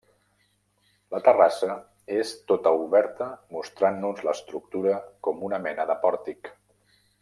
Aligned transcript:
La 1.15 1.19
terrassa 1.27 1.75
és 2.21 2.33
tota 2.53 2.73
oberta 2.87 3.29
mostrant-nos 3.59 4.27
l'estructura 4.29 4.99
com 5.29 5.49
una 5.51 5.65
mena 5.71 5.91
de 5.93 6.03
pòrtic. 6.07 6.57